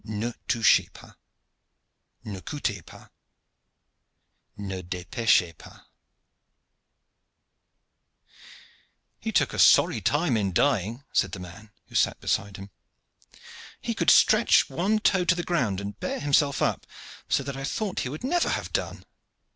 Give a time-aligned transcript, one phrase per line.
[0.03, 1.15] Ne touchez pas,
[2.23, 3.11] Ne coutez pas,
[4.57, 5.85] Ne depechez pas.
[9.19, 12.71] "He took a sorry time in dying," said the man who sat beside him.
[13.79, 16.87] "He could stretch one toe to the ground and bear himself up,
[17.29, 19.05] so that I thought he would never have done.